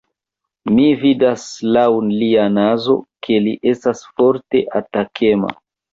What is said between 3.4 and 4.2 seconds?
li estas